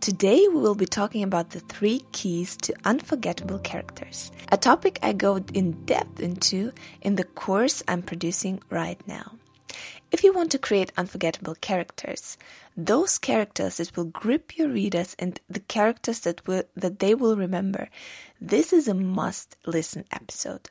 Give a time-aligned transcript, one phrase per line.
[0.00, 5.12] Today we will be talking about the three keys to unforgettable characters, a topic I
[5.12, 6.72] go in depth into
[7.02, 9.32] in the course I'm producing right now.
[10.12, 12.38] If you want to create unforgettable characters,
[12.76, 17.36] those characters that will grip your readers and the characters that will that they will
[17.36, 17.88] remember,
[18.40, 20.70] this is a must listen episode.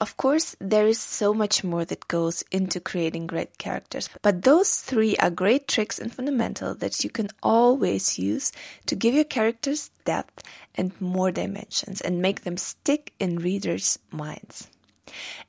[0.00, 4.76] Of course, there is so much more that goes into creating great characters, but those
[4.76, 8.52] three are great tricks and fundamental that you can always use
[8.86, 10.44] to give your characters depth
[10.76, 14.68] and more dimensions and make them stick in readers' minds.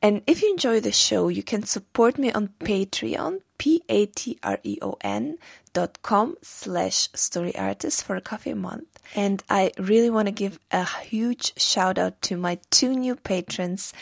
[0.02, 5.38] And if you enjoy the show, you can support me on Patreon, P-A-T-R-E-O-N
[5.74, 8.99] dot com slash story artist for a coffee a month.
[9.16, 13.94] And I really want to give a huge shout out to my two new patrons,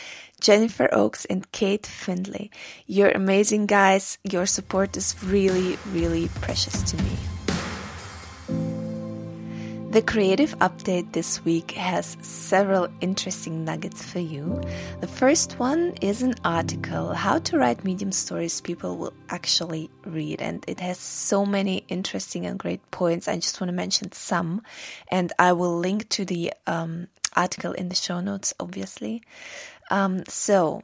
[0.42, 2.50] Jennifer Oaks and Kate Findlay.
[2.86, 4.18] You're amazing guys.
[4.24, 7.37] Your support is really, really precious to me.
[9.90, 14.62] The creative update this week has several interesting nuggets for you.
[15.00, 20.42] The first one is an article How to Write Medium Stories People Will Actually Read,
[20.42, 23.30] and it has so many interesting and great points.
[23.30, 24.62] I just want to mention some,
[25.08, 29.24] and I will link to the um, article in the show notes, obviously.
[29.90, 30.84] Um, so,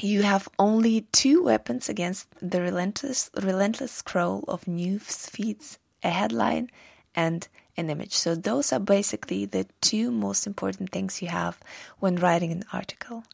[0.00, 6.70] you have only two weapons against the relentless, relentless scroll of news feeds: a headline
[7.14, 7.46] and
[7.80, 8.14] an image.
[8.14, 11.58] So those are basically the two most important things you have
[11.98, 13.24] when writing an article.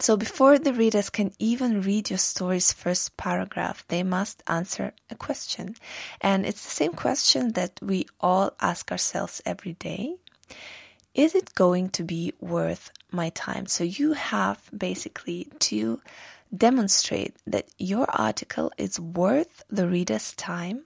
[0.00, 5.14] So before the readers can even read your story's first paragraph, they must answer a
[5.14, 5.76] question.
[6.20, 10.16] And it's the same question that we all ask ourselves every day.
[11.14, 13.66] Is it going to be worth my time?
[13.66, 16.00] So you have basically to
[16.54, 20.84] demonstrate that your article is worth the reader's time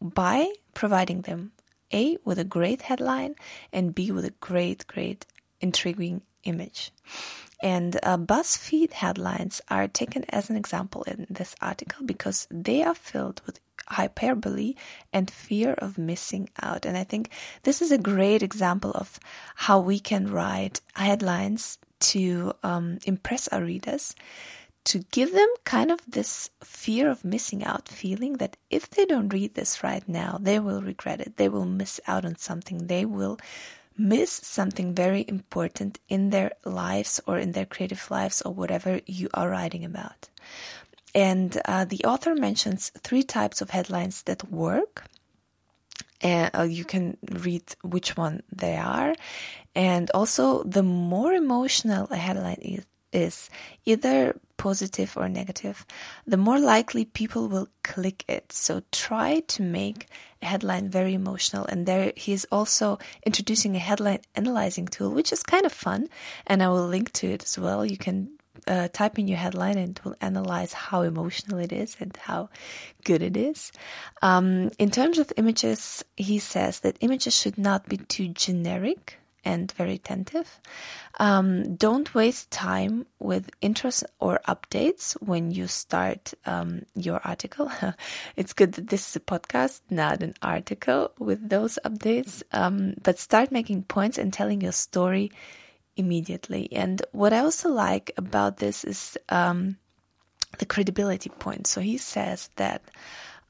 [0.00, 1.52] by providing them
[1.92, 3.34] a, with a great headline,
[3.72, 5.26] and B, with a great, great,
[5.60, 6.92] intriguing image.
[7.62, 12.94] And uh, BuzzFeed headlines are taken as an example in this article because they are
[12.94, 14.74] filled with hyperbole
[15.12, 16.84] and fear of missing out.
[16.84, 17.30] And I think
[17.62, 19.20] this is a great example of
[19.54, 24.14] how we can write headlines to um, impress our readers
[24.84, 29.32] to give them kind of this fear of missing out feeling that if they don't
[29.32, 31.36] read this right now, they will regret it.
[31.36, 32.86] They will miss out on something.
[32.86, 33.38] They will
[33.96, 39.28] miss something very important in their lives or in their creative lives or whatever you
[39.34, 40.28] are writing about.
[41.14, 45.04] And uh, the author mentions three types of headlines that work.
[46.22, 49.14] And uh, you can read which one they are.
[49.74, 53.50] And also, the more emotional a headline is, is
[53.84, 55.84] either positive or negative,
[56.24, 58.52] the more likely people will click it.
[58.52, 60.06] So try to make
[60.40, 61.64] a headline very emotional.
[61.66, 66.06] And there he is also introducing a headline analyzing tool, which is kind of fun.
[66.46, 67.84] And I will link to it as well.
[67.84, 71.96] You can uh, type in your headline and it will analyze how emotional it is
[71.98, 72.48] and how
[73.02, 73.72] good it is.
[74.22, 79.72] Um, in terms of images, he says that images should not be too generic and
[79.72, 80.60] very attentive.
[81.18, 87.70] Um, don't waste time with intros or updates when you start um, your article.
[88.36, 92.42] it's good that this is a podcast, not an article with those updates.
[92.52, 95.30] Um, but start making points and telling your story
[95.96, 96.68] immediately.
[96.72, 99.76] And what I also like about this is um,
[100.58, 101.66] the credibility point.
[101.66, 102.82] So he says that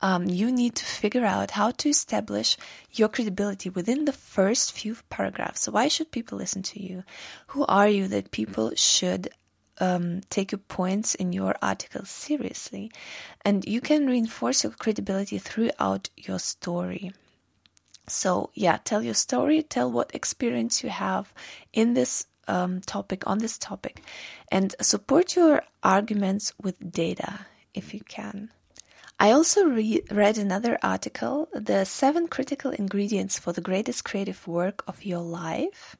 [0.03, 2.57] um, you need to figure out how to establish
[2.91, 5.63] your credibility within the first few paragraphs.
[5.63, 7.05] So, why should people listen to you?
[7.49, 9.29] Who are you that people should
[9.79, 12.91] um, take your points in your article seriously?
[13.45, 17.13] And you can reinforce your credibility throughout your story.
[18.09, 21.33] So, yeah, tell your story, tell what experience you have
[21.73, 24.03] in this um, topic, on this topic,
[24.51, 28.51] and support your arguments with data if you can.
[29.23, 34.83] I also re- read another article, The Seven Critical Ingredients for the Greatest Creative Work
[34.89, 35.97] of Your Life.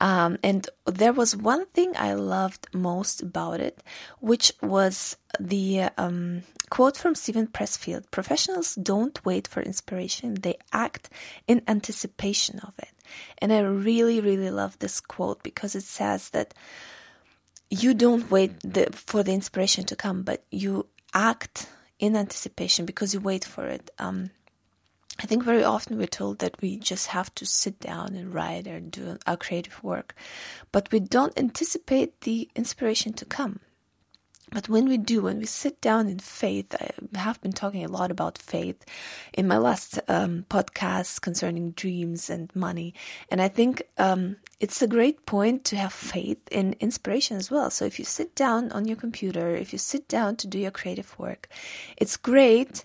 [0.00, 3.82] Um, and there was one thing I loved most about it,
[4.20, 11.10] which was the um, quote from Steven Pressfield Professionals don't wait for inspiration, they act
[11.46, 12.94] in anticipation of it.
[13.36, 16.54] And I really, really love this quote because it says that
[17.68, 21.68] you don't wait the, for the inspiration to come, but you act
[21.98, 23.90] in anticipation because you wait for it.
[23.98, 24.30] Um,
[25.20, 28.68] I think very often we're told that we just have to sit down and write
[28.68, 30.14] or do our creative work,
[30.70, 33.60] but we don't anticipate the inspiration to come.
[34.50, 37.88] But when we do, when we sit down in faith, I have been talking a
[37.88, 38.84] lot about faith
[39.34, 42.94] in my last um, podcast concerning dreams and money.
[43.30, 47.70] And I think um, it's a great point to have faith in inspiration as well.
[47.70, 50.70] So if you sit down on your computer, if you sit down to do your
[50.70, 51.48] creative work,
[51.96, 52.84] it's great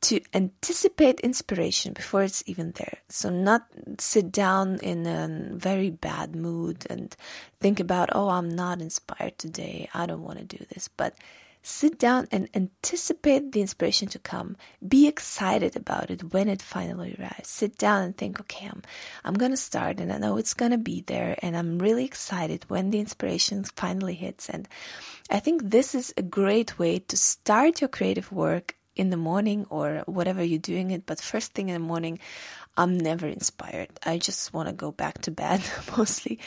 [0.00, 2.98] to anticipate inspiration before it's even there.
[3.08, 3.66] So not
[3.98, 7.14] sit down in a very bad mood and
[7.60, 9.88] think about, oh, I'm not inspired today.
[9.92, 10.88] I don't want to do this.
[10.88, 11.14] But
[11.62, 14.56] sit down and anticipate the inspiration to come.
[14.86, 17.48] Be excited about it when it finally arrives.
[17.48, 18.82] Sit down and think, okay, I'm,
[19.24, 22.04] I'm going to start and I know it's going to be there and I'm really
[22.04, 24.48] excited when the inspiration finally hits.
[24.48, 24.68] And
[25.28, 29.64] I think this is a great way to start your creative work in the morning
[29.70, 32.18] or whatever you're doing it, but first thing in the morning,
[32.76, 33.90] I'm never inspired.
[34.04, 35.62] I just want to go back to bed
[35.96, 36.38] mostly.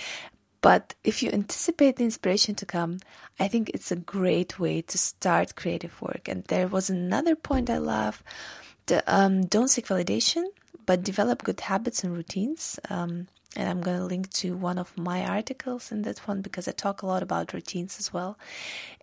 [0.61, 2.99] But if you anticipate the inspiration to come,
[3.39, 6.27] I think it's a great way to start creative work.
[6.27, 8.21] And there was another point I love
[8.85, 10.43] the, um, don't seek validation,
[10.85, 12.79] but develop good habits and routines.
[12.89, 16.67] Um, and I'm going to link to one of my articles in that one because
[16.67, 18.37] I talk a lot about routines as well,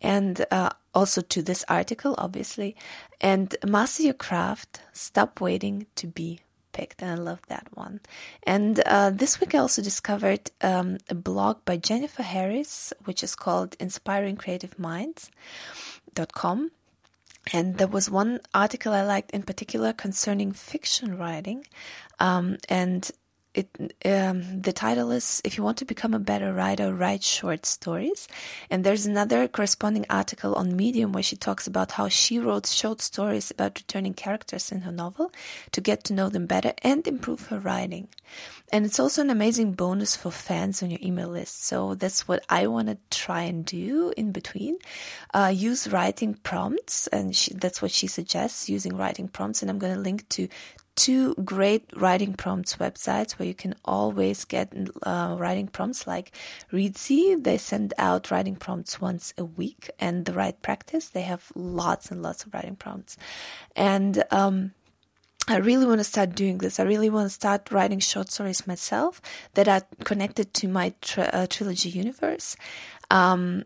[0.01, 2.77] and uh, also to this article, obviously.
[3.21, 4.81] And master your craft.
[4.93, 6.41] Stop waiting to be
[6.73, 8.01] picked, and I love that one.
[8.45, 13.35] And uh, this week I also discovered um, a blog by Jennifer Harris, which is
[13.35, 16.71] called Inspiring Creative Minds.com.
[17.53, 21.67] And there was one article I liked in particular concerning fiction writing.
[22.21, 23.11] Um, and
[23.59, 27.67] it um, the title is if you want to become a better writer write short
[27.67, 28.29] stories.
[28.71, 33.01] And there's another corresponding article on medium where she talks about how she wrote short
[33.03, 35.33] stories about returning characters in her novel
[35.73, 38.09] to get to know them better and improve her writing.
[38.71, 41.65] And it's also an amazing bonus for fans on your email list.
[41.65, 44.79] So that's what i want to try and do in between.
[45.35, 49.63] Uh, use writing prompts and she, that's what she suggests using writing prompts.
[49.63, 50.49] And i'm going to link to
[50.99, 54.73] two great writing prompts websites where you can always get
[55.05, 56.33] uh, writing prompts like
[56.73, 57.43] Reedsy.
[57.43, 61.09] They send out writing prompts once a week, and the Write Practice.
[61.09, 63.17] They have lots and lots of writing prompts,
[63.77, 64.73] and um,
[65.47, 66.81] I really want to start doing this.
[66.81, 69.23] I really want to start writing short stories myself
[69.55, 72.57] that are connected to my uh, trilogy universe.
[73.11, 73.65] Um,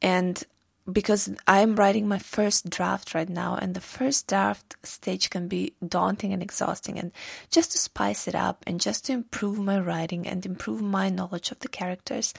[0.00, 0.42] and
[0.90, 5.74] because I'm writing my first draft right now, and the first draft stage can be
[5.86, 6.98] daunting and exhausting.
[6.98, 7.12] And
[7.50, 11.50] just to spice it up and just to improve my writing and improve my knowledge
[11.50, 12.32] of the characters,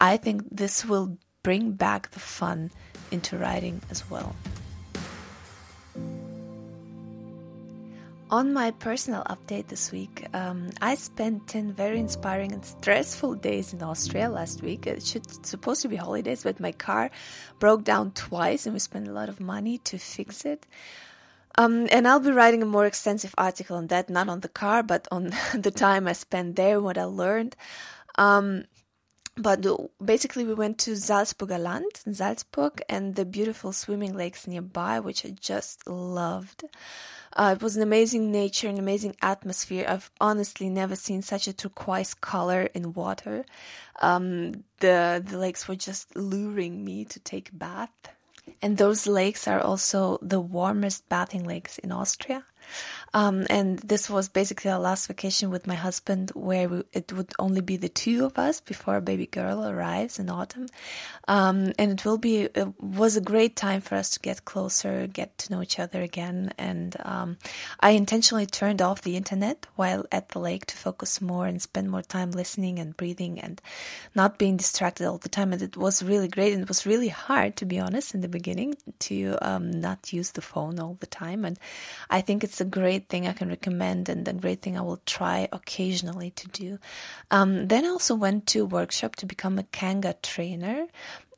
[0.00, 2.70] I think this will bring back the fun
[3.10, 4.36] into writing as well.
[8.30, 13.72] On my personal update this week, um, I spent 10 very inspiring and stressful days
[13.72, 14.86] in Austria last week.
[14.86, 17.10] It should supposed to be holidays, but my car
[17.58, 20.66] broke down twice and we spent a lot of money to fix it.
[21.56, 24.82] Um, and I'll be writing a more extensive article on that, not on the car,
[24.82, 27.56] but on the time I spent there, what I learned.
[28.18, 28.64] Um,
[29.38, 29.64] but
[30.04, 35.24] basically, we went to Salzburger Land in Salzburg and the beautiful swimming lakes nearby, which
[35.24, 36.64] I just loved.
[37.34, 39.84] Uh, it was an amazing nature, an amazing atmosphere.
[39.88, 43.44] I've honestly never seen such a turquoise color in water.
[44.00, 47.92] Um, the the lakes were just luring me to take a bath.
[48.62, 52.44] And those lakes are also the warmest bathing lakes in Austria.
[53.14, 57.32] Um, and this was basically our last vacation with my husband, where we, it would
[57.38, 60.66] only be the two of us before a baby girl arrives in autumn.
[61.26, 65.06] Um, and it will be it was a great time for us to get closer,
[65.06, 66.52] get to know each other again.
[66.58, 67.38] And um,
[67.80, 71.90] I intentionally turned off the internet while at the lake to focus more and spend
[71.90, 73.60] more time listening and breathing and
[74.14, 75.52] not being distracted all the time.
[75.52, 76.52] And it was really great.
[76.52, 80.32] And it was really hard, to be honest, in the beginning to um, not use
[80.32, 81.44] the phone all the time.
[81.44, 81.58] And
[82.10, 84.80] I think it's a great great thing I can recommend and a great thing I
[84.80, 86.78] will try occasionally to do.
[87.30, 90.86] Um, then I also went to a workshop to become a Kanga trainer.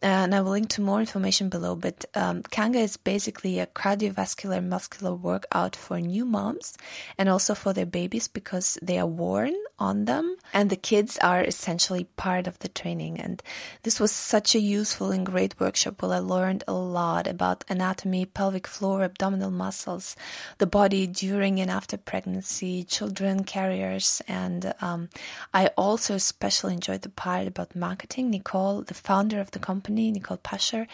[0.02, 1.76] And I will link to more information below.
[1.76, 6.76] But um, Kanga is basically a cardiovascular muscular workout for new moms
[7.18, 11.42] and also for their babies because they are worn on them and the kids are
[11.42, 13.20] essentially part of the training.
[13.20, 13.42] And
[13.82, 18.24] this was such a useful and great workshop where I learned a lot about anatomy,
[18.24, 20.16] pelvic floor, abdominal muscles,
[20.58, 25.08] the body during and after pregnancy, children, carriers, and um,
[25.52, 28.30] I also especially enjoyed the part about marketing.
[28.30, 30.86] Nicole, the founder of the company, Nicole Pascher,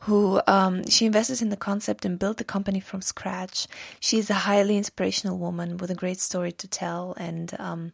[0.00, 3.66] who um, she invested in the concept and built the company from scratch.
[4.00, 7.14] She's a highly inspirational woman with a great story to tell.
[7.16, 7.92] And um,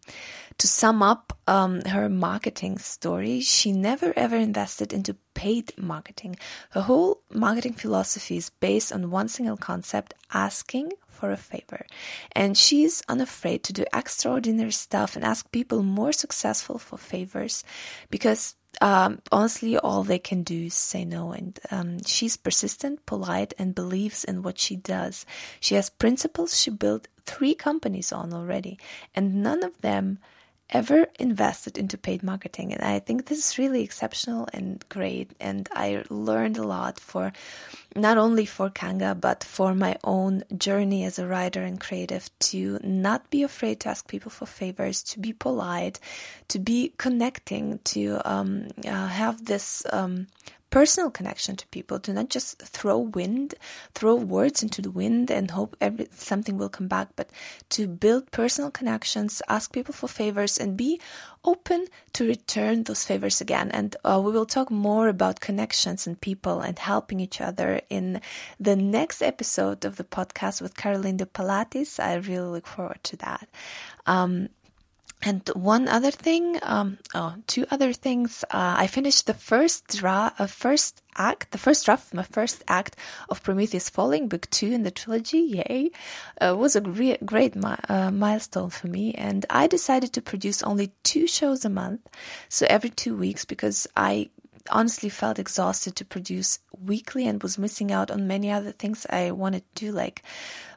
[0.59, 6.37] to sum up um, her marketing story, she never ever invested into paid marketing.
[6.71, 11.87] Her whole marketing philosophy is based on one single concept asking for a favor.
[12.33, 17.65] And she's unafraid to do extraordinary stuff and ask people more successful for favors
[18.11, 21.33] because um, honestly, all they can do is say no.
[21.33, 25.27] And um, she's persistent, polite, and believes in what she does.
[25.61, 28.79] She has principles she built three companies on already,
[29.15, 30.19] and none of them
[30.71, 32.73] ever invested into paid marketing.
[32.73, 35.31] And I think this is really exceptional and great.
[35.39, 37.33] And I learned a lot for
[37.95, 42.79] not only for Kanga, but for my own journey as a writer and creative to
[42.83, 46.01] not be afraid to ask people for favors, to be polite,
[46.49, 50.27] to be connecting, to um, uh, have this um,
[50.71, 53.55] personal connection to people, to not just throw wind,
[53.95, 57.31] throw words into the wind and hope every, something will come back, but
[57.71, 61.01] to build personal connections, ask people for favors, and be
[61.45, 63.71] open to return those favors again.
[63.71, 68.21] And uh, we will talk more about connections and people and helping each other in
[68.59, 72.01] the next episode of the podcast with Caroline de Palatis.
[72.01, 73.49] I really look forward to that.
[74.07, 74.49] Um,
[75.27, 78.45] and one other thing, um, oh, two other things.
[78.45, 82.95] Uh, I finished the first draft, uh, first act, the first draft, my first act
[83.29, 85.41] of Prometheus Falling, book two in the trilogy.
[85.41, 85.91] Yay!
[86.41, 90.63] Uh, was a great, great mi- uh, milestone for me, and I decided to produce
[90.63, 92.09] only two shows a month,
[92.49, 94.31] so every two weeks, because I
[94.71, 99.33] honestly felt exhausted to produce weekly and was missing out on many other things I
[99.33, 100.23] wanted to do, like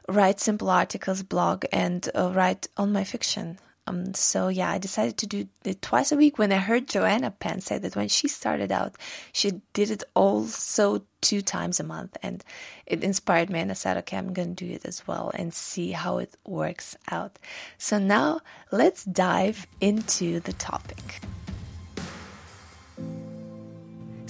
[0.08, 3.58] write simple articles, blog, and uh, write on my fiction.
[3.90, 6.38] Um, so yeah, I decided to do it twice a week.
[6.38, 8.94] When I heard Joanna Penn say that when she started out,
[9.32, 12.44] she did it also two times a month, and
[12.86, 13.60] it inspired me.
[13.60, 16.96] And I said, okay, I'm to do it as well and see how it works
[17.10, 17.38] out.
[17.78, 21.20] So now let's dive into the topic.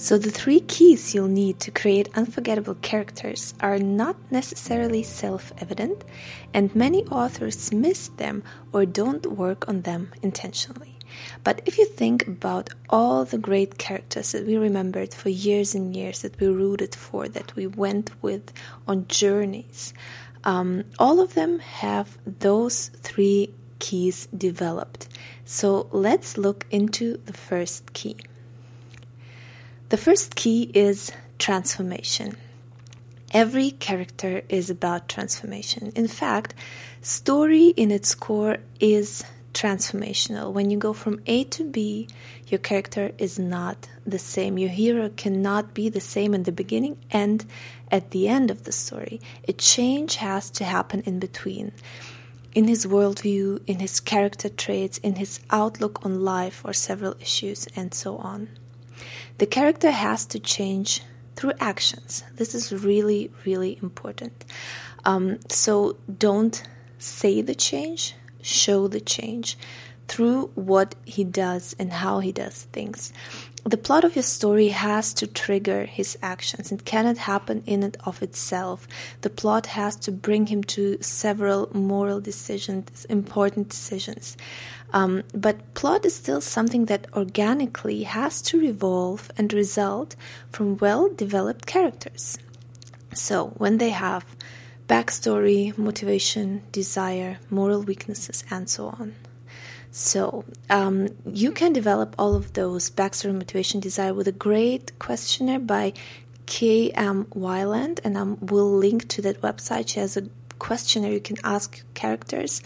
[0.01, 6.03] So, the three keys you'll need to create unforgettable characters are not necessarily self evident,
[6.55, 8.41] and many authors miss them
[8.73, 10.97] or don't work on them intentionally.
[11.43, 15.95] But if you think about all the great characters that we remembered for years and
[15.95, 18.51] years, that we rooted for, that we went with
[18.87, 19.93] on journeys,
[20.43, 25.07] um, all of them have those three keys developed.
[25.45, 28.17] So, let's look into the first key.
[29.91, 32.37] The first key is transformation.
[33.33, 35.91] Every character is about transformation.
[35.97, 36.53] In fact,
[37.01, 40.53] story in its core is transformational.
[40.53, 42.07] When you go from A to B,
[42.47, 44.57] your character is not the same.
[44.57, 47.45] Your hero cannot be the same in the beginning and
[47.91, 49.19] at the end of the story.
[49.49, 51.73] A change has to happen in between.
[52.53, 57.67] In his worldview, in his character traits, in his outlook on life or several issues,
[57.75, 58.47] and so on.
[59.37, 61.01] The character has to change
[61.35, 62.23] through actions.
[62.35, 64.45] This is really, really important.
[65.05, 66.61] Um, so don't
[66.97, 69.57] say the change, show the change
[70.07, 73.13] through what he does and how he does things.
[73.63, 76.71] The plot of your story has to trigger his actions.
[76.71, 78.87] It cannot happen in and of itself.
[79.21, 84.35] The plot has to bring him to several moral decisions, important decisions.
[84.93, 90.15] Um, but plot is still something that organically has to revolve and result
[90.51, 92.39] from well developed characters.
[93.13, 94.25] So, when they have
[94.87, 99.15] backstory, motivation, desire, moral weaknesses, and so on.
[99.91, 105.59] So, um, you can develop all of those backstory, motivation, desire with a great questionnaire
[105.59, 105.93] by
[106.45, 107.25] K.M.
[107.25, 109.89] Weiland, and I will link to that website.
[109.89, 110.29] She has a
[110.61, 112.61] questionnaire you can ask characters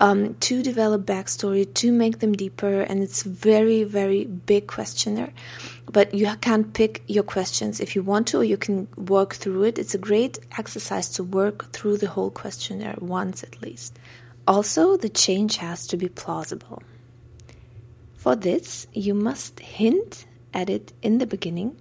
[0.00, 5.32] um, to develop backstory to make them deeper and it's very very big questionnaire
[5.92, 9.62] but you can't pick your questions if you want to or you can work through
[9.62, 13.98] it it's a great exercise to work through the whole questionnaire once at least
[14.46, 16.82] also the change has to be plausible
[18.16, 21.76] for this you must hint at it in the beginning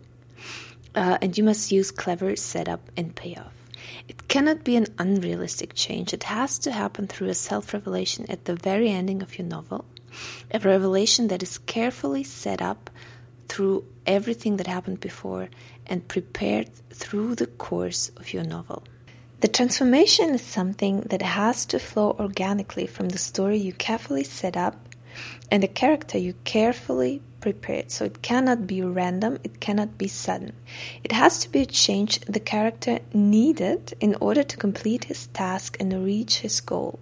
[0.95, 3.53] uh, and you must use clever setup and payoff.
[4.07, 6.13] It cannot be an unrealistic change.
[6.13, 9.85] It has to happen through a self revelation at the very ending of your novel,
[10.51, 12.89] a revelation that is carefully set up
[13.47, 15.49] through everything that happened before
[15.85, 18.83] and prepared through the course of your novel.
[19.43, 24.55] The transformation is something that has to flow organically from the story you carefully set
[24.55, 24.87] up
[25.51, 27.91] and the character you carefully prepared.
[27.91, 30.53] So it cannot be random, it cannot be sudden.
[31.03, 35.75] It has to be a change the character needed in order to complete his task
[35.77, 37.01] and reach his goal.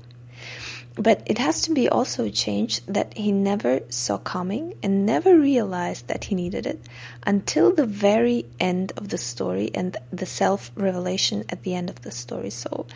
[0.95, 5.39] But it has to be also a change that he never saw coming and never
[5.39, 6.81] realized that he needed it
[7.25, 12.01] until the very end of the story and the self revelation at the end of
[12.01, 12.49] the story.
[12.49, 12.87] So,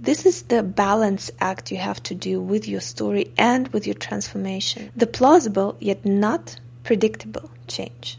[0.00, 3.94] this is the balance act you have to do with your story and with your
[3.94, 4.90] transformation.
[4.96, 8.18] The plausible yet not predictable change.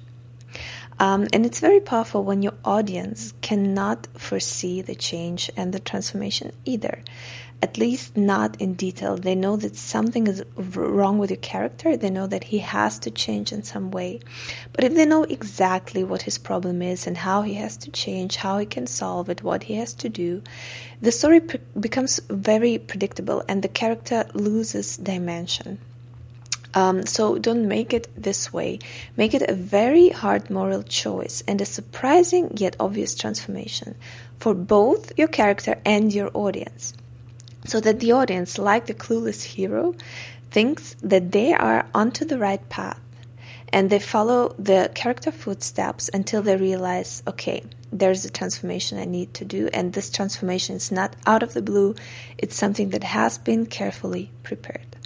[0.99, 6.51] Um, and it's very powerful when your audience cannot foresee the change and the transformation
[6.63, 7.03] either
[7.61, 9.15] at least not in detail.
[9.15, 11.95] They know that something is wrong with your character.
[11.95, 14.19] They know that he has to change in some way.
[14.73, 18.37] But if they know exactly what his problem is and how he has to change,
[18.37, 20.41] how he can solve it, what he has to do,
[21.01, 25.79] the story pre- becomes very predictable and the character loses dimension.
[26.73, 28.79] Um, so don't make it this way.
[29.17, 33.95] Make it a very hard moral choice and a surprising yet obvious transformation
[34.39, 36.93] for both your character and your audience
[37.65, 39.95] so that the audience, like the clueless hero,
[40.49, 42.99] thinks that they are onto the right path
[43.71, 49.33] and they follow the character footsteps until they realize, okay, there's a transformation I need
[49.35, 51.95] to do, and this transformation is not out of the blue,
[52.37, 54.97] it's something that has been carefully prepared.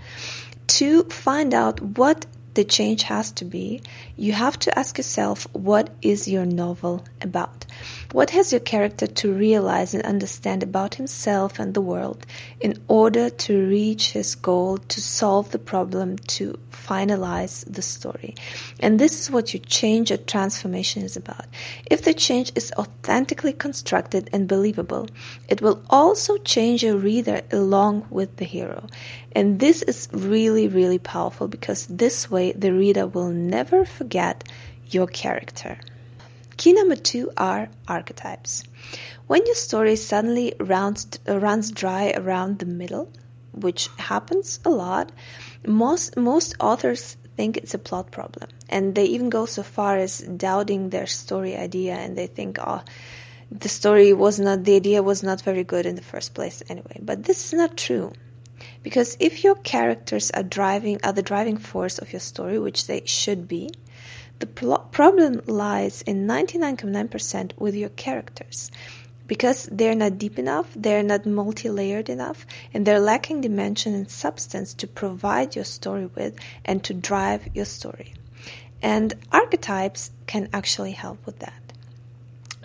[0.67, 3.81] To find out what the change has to be,
[4.15, 7.65] you have to ask yourself what is your novel about?
[8.11, 12.25] What has your character to realize and understand about himself and the world
[12.61, 18.35] in order to reach his goal, to solve the problem, to finalize the story?
[18.79, 21.45] And this is what your change or transformation is about.
[21.91, 25.09] If the change is authentically constructed and believable,
[25.49, 28.87] it will also change your reader along with the hero.
[29.33, 34.43] And this is really, really powerful because this way the reader will never forget
[34.89, 35.79] your character.
[36.57, 38.63] Key number two are archetypes.
[39.27, 43.11] When your story suddenly runs, uh, runs dry around the middle,
[43.51, 45.11] which happens a lot,
[45.65, 48.49] most, most authors think it's a plot problem.
[48.69, 52.81] And they even go so far as doubting their story idea and they think, oh,
[53.51, 56.99] the story was not, the idea was not very good in the first place anyway.
[57.01, 58.13] But this is not true.
[58.83, 63.03] Because if your characters are driving are the driving force of your story, which they
[63.05, 63.69] should be,
[64.39, 64.47] the
[64.91, 68.71] problem lies in 99.9% with your characters.
[69.27, 74.09] Because they're not deep enough, they're not multi layered enough, and they're lacking dimension and
[74.09, 78.13] substance to provide your story with and to drive your story.
[78.83, 81.65] And archetypes can actually help with that.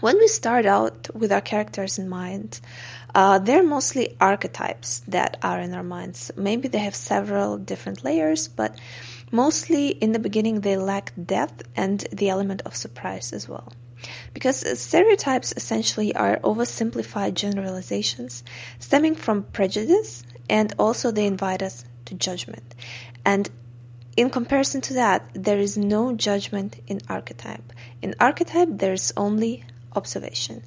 [0.00, 2.60] When we start out with our characters in mind,
[3.14, 6.30] uh, they're mostly archetypes that are in our minds.
[6.36, 8.78] Maybe they have several different layers, but
[9.30, 13.72] mostly in the beginning they lack depth and the element of surprise as well.
[14.32, 18.42] Because stereotypes essentially are oversimplified generalizations
[18.78, 22.74] stemming from prejudice and also they invite us to judgment.
[23.24, 23.50] And
[24.16, 27.72] in comparison to that, there is no judgment in archetype.
[28.02, 30.62] In archetype, there is only observation.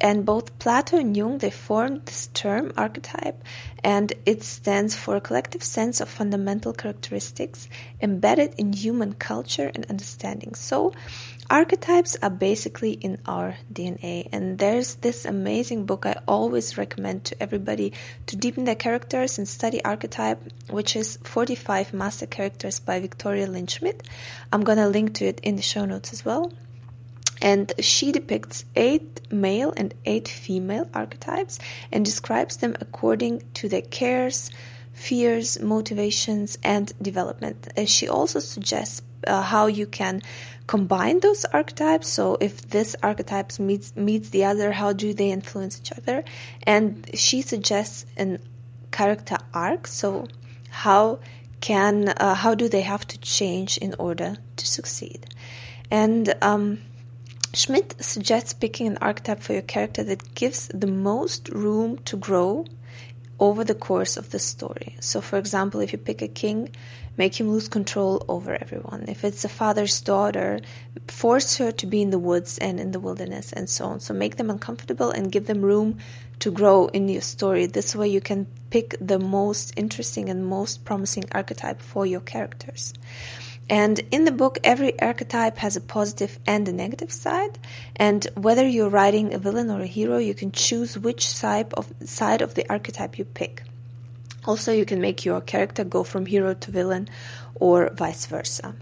[0.00, 3.42] And both Plato and Jung they formed this term archetype,
[3.82, 7.68] and it stands for a collective sense of fundamental characteristics
[8.00, 10.54] embedded in human culture and understanding.
[10.54, 10.92] So,
[11.48, 17.42] archetypes are basically in our DNA, and there's this amazing book I always recommend to
[17.42, 17.92] everybody
[18.26, 23.66] to deepen their characters and study archetype, which is 45 Master Characters by Victoria Lynn
[23.66, 24.02] Schmidt.
[24.52, 26.52] I'm gonna link to it in the show notes as well.
[27.40, 31.58] And she depicts eight male and eight female archetypes
[31.92, 34.50] and describes them according to their cares,
[34.92, 37.68] fears, motivations, and development.
[37.76, 40.22] And she also suggests uh, how you can
[40.66, 42.08] combine those archetypes.
[42.08, 46.24] So if this archetype meets meets the other, how do they influence each other?
[46.62, 48.38] And she suggests an
[48.90, 49.86] character arc.
[49.86, 50.28] So
[50.70, 51.18] how
[51.60, 55.26] can uh, how do they have to change in order to succeed?
[55.90, 56.80] And um,
[57.56, 62.66] Schmidt suggests picking an archetype for your character that gives the most room to grow
[63.40, 64.94] over the course of the story.
[65.00, 66.68] So, for example, if you pick a king,
[67.16, 69.06] make him lose control over everyone.
[69.08, 70.60] If it's a father's daughter,
[71.08, 74.00] force her to be in the woods and in the wilderness and so on.
[74.00, 75.96] So make them uncomfortable and give them room
[76.40, 77.64] to grow in your story.
[77.64, 82.92] This way you can pick the most interesting and most promising archetype for your characters.
[83.68, 87.58] And in the book, every archetype has a positive and a negative side.
[87.96, 91.92] And whether you're writing a villain or a hero, you can choose which side of,
[92.04, 93.62] side of the archetype you pick.
[94.44, 97.08] Also, you can make your character go from hero to villain
[97.56, 98.76] or vice versa.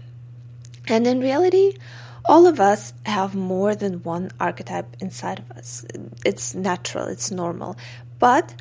[0.87, 1.77] And in reality,
[2.25, 5.85] all of us have more than one archetype inside of us.
[6.23, 7.75] It's natural, it's normal.
[8.19, 8.53] But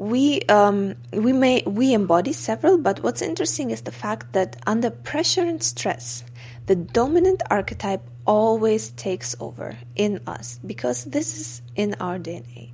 [0.00, 4.88] we um, we may we embody several, but what's interesting is the fact that under
[4.88, 6.24] pressure and stress,
[6.64, 12.70] the dominant archetype always takes over in us because this is in our DNA.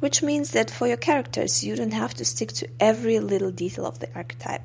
[0.00, 3.84] Which means that for your characters, you don't have to stick to every little detail
[3.84, 4.62] of the archetype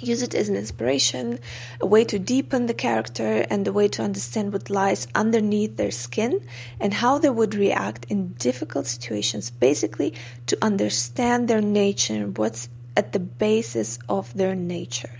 [0.00, 1.38] use it as an inspiration,
[1.80, 5.90] a way to deepen the character, and a way to understand what lies underneath their
[5.90, 6.40] skin
[6.80, 9.50] and how they would react in difficult situations.
[9.50, 10.14] Basically,
[10.46, 15.18] to understand their nature and what's at the basis of their nature.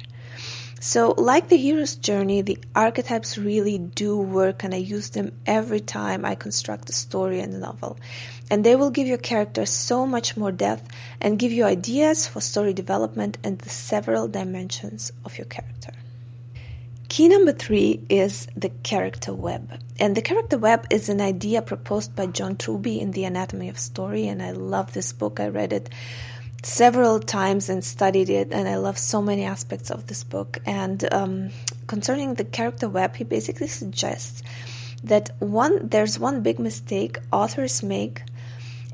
[0.86, 5.80] So, like the hero's journey, the archetypes really do work, and I use them every
[5.80, 7.96] time I construct a story in a novel.
[8.50, 10.86] And they will give your character so much more depth
[11.22, 15.92] and give you ideas for story development and the several dimensions of your character.
[17.08, 19.80] Key number three is the character web.
[19.98, 23.78] And the character web is an idea proposed by John Truby in The Anatomy of
[23.78, 25.40] Story, and I love this book.
[25.40, 25.88] I read it
[26.66, 30.58] several times and studied it, and I love so many aspects of this book.
[30.66, 31.50] And um,
[31.86, 34.42] concerning the character web, he basically suggests
[35.02, 38.22] that one there's one big mistake authors make,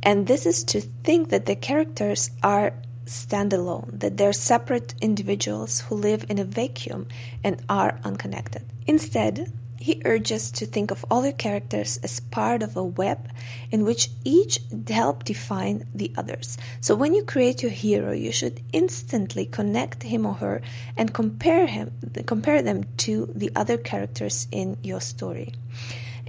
[0.03, 2.73] and this is to think that the characters are
[3.07, 7.09] standalone, that they're separate individuals who live in a vacuum
[7.43, 8.65] and are unconnected.
[8.87, 13.31] Instead, he urges to think of all your characters as part of a web
[13.71, 16.59] in which each help define the others.
[16.81, 20.61] So when you create your hero, you should instantly connect him or her
[20.97, 21.93] and compare him
[22.27, 25.55] compare them to the other characters in your story.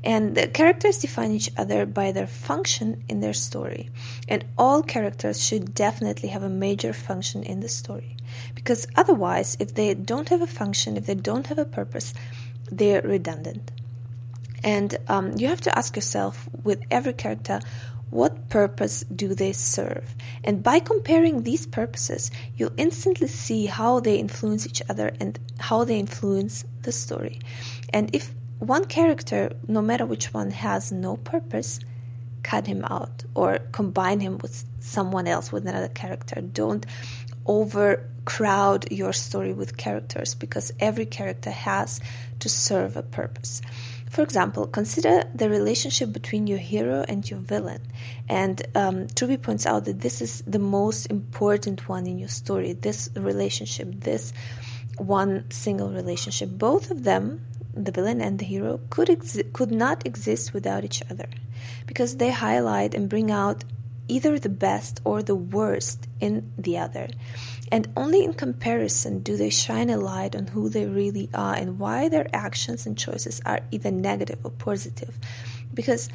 [0.03, 3.89] And the characters define each other by their function in their story.
[4.27, 8.17] And all characters should definitely have a major function in the story.
[8.55, 12.13] Because otherwise, if they don't have a function, if they don't have a purpose,
[12.71, 13.71] they're redundant.
[14.63, 17.59] And um, you have to ask yourself with every character,
[18.09, 20.15] what purpose do they serve?
[20.43, 25.83] And by comparing these purposes, you'll instantly see how they influence each other and how
[25.85, 27.39] they influence the story.
[27.91, 31.79] And if one character, no matter which one, has no purpose,
[32.43, 36.41] cut him out or combine him with someone else, with another character.
[36.41, 36.85] Don't
[37.47, 41.99] overcrowd your story with characters because every character has
[42.39, 43.61] to serve a purpose.
[44.11, 47.81] For example, consider the relationship between your hero and your villain.
[48.27, 52.73] And um, Truby points out that this is the most important one in your story
[52.73, 54.33] this relationship, this
[54.97, 56.49] one single relationship.
[56.49, 61.01] Both of them, the villain and the hero, could, exi- could not exist without each
[61.09, 61.29] other
[61.87, 63.63] because they highlight and bring out
[64.11, 67.07] either the best or the worst in the other.
[67.71, 71.79] And only in comparison do they shine a light on who they really are and
[71.79, 75.17] why their actions and choices are either negative or positive.
[75.73, 76.09] Because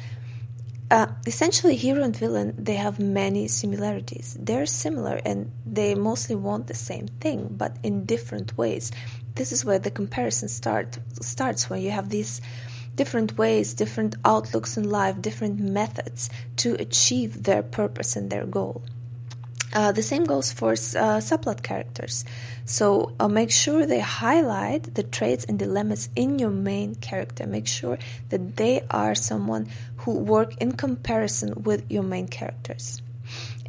[0.89, 4.37] uh, essentially, hero and villain they have many similarities.
[4.39, 8.91] They're similar and they mostly want the same thing, but in different ways.
[9.35, 12.41] This is where the comparison start starts when you have these
[12.97, 18.83] different ways, different outlooks in life, different methods to achieve their purpose and their goal.
[19.73, 22.25] Uh, the same goes for uh, subplot characters.
[22.65, 27.45] So uh, make sure they highlight the traits and dilemmas in your main character.
[27.45, 33.01] Make sure that they are someone who work in comparison with your main characters.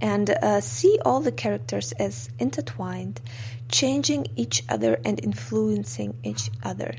[0.00, 3.20] And uh, see all the characters as intertwined,
[3.68, 6.94] changing each other and influencing each other.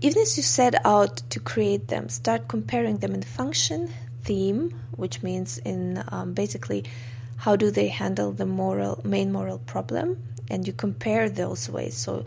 [0.00, 5.22] Even as you set out to create them, start comparing them in function, theme, which
[5.22, 6.84] means in um, basically
[7.38, 11.96] how do they handle the moral main moral problem and you compare those ways.
[11.96, 12.24] So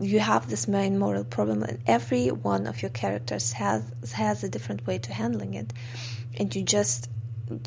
[0.00, 3.82] you have this main moral problem and every one of your characters has
[4.14, 5.72] has a different way to handling it.
[6.36, 7.10] And you just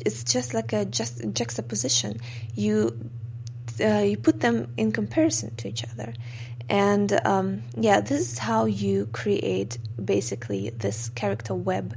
[0.06, 2.20] it's just like a just juxtaposition.
[2.54, 3.10] You
[3.80, 6.12] uh, you put them in comparison to each other
[6.68, 11.94] and um, yeah this is how you create basically this character web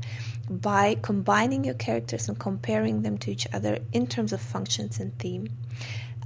[0.50, 5.18] by combining your characters and comparing them to each other in terms of functions and
[5.18, 5.48] theme.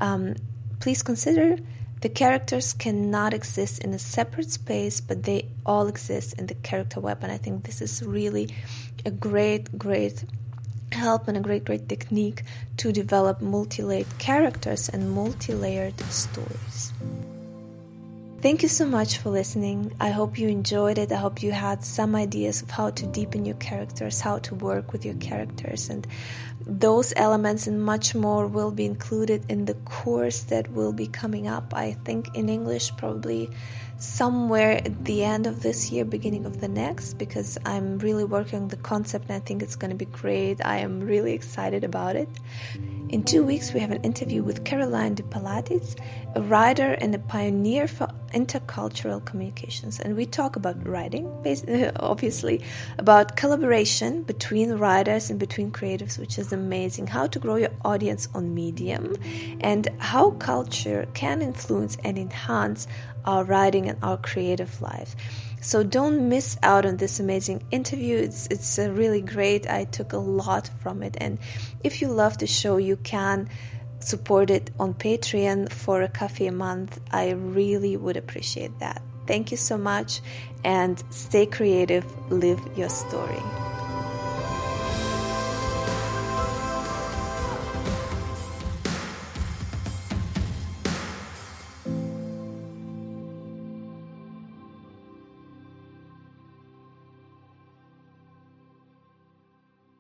[0.02, 0.36] Um,
[0.80, 1.58] please consider
[2.02, 7.02] The characters cannot exist in a separate space, but they all exist in the character
[7.02, 7.23] web.
[7.23, 8.56] And I think this is really
[9.06, 10.23] a great, great
[10.93, 12.43] help and a great, great technique
[12.78, 16.93] to develop multi layered characters and multi layered stories.
[18.41, 19.91] Thank you so much for listening.
[19.99, 21.12] I hope you enjoyed it.
[21.12, 24.93] I hope you had some ideas of how to deepen your characters, how to work
[24.93, 26.08] with your characters, and
[26.65, 31.49] those elements and much more will be included in the course that will be coming
[31.49, 31.73] up.
[31.73, 33.49] I think in English, probably
[34.00, 38.64] somewhere at the end of this year, beginning of the next, because I'm really working
[38.64, 40.66] on the concept and I think it's going to be great.
[40.66, 42.30] I am really excited about it.
[43.10, 46.00] In two weeks, we have an interview with Caroline de Palatis,
[46.36, 50.00] a writer and a pioneer for intercultural communications.
[50.00, 51.26] And we talk about writing,
[51.98, 52.62] obviously,
[53.00, 58.30] about collaboration between writers and between creatives, which is amazing, how to grow your audience
[58.36, 59.16] on Medium,
[59.60, 62.88] and how culture can influence and enhance
[63.30, 65.15] our writing and our creative life.
[65.62, 68.18] So don't miss out on this amazing interview.
[68.18, 69.70] It's it's really great.
[69.70, 71.38] I took a lot from it, and
[71.84, 73.50] if you love the show, you can
[74.00, 77.00] support it on Patreon for a coffee a month.
[77.12, 79.02] I really would appreciate that.
[79.28, 80.22] Thank you so much,
[80.63, 82.06] and stay creative.
[82.32, 83.68] Live your story.